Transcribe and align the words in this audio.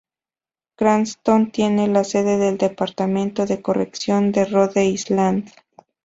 Cranston 0.77 1.51
tiene 1.51 1.87
la 1.87 2.03
sede 2.03 2.37
del 2.37 2.57
Departamento 2.57 3.45
de 3.45 3.61
Corrección 3.61 4.31
de 4.31 4.45
Rhode 4.45 4.85
Island. 4.85 5.51